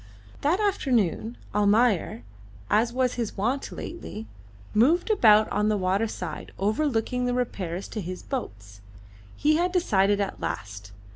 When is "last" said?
10.41-10.91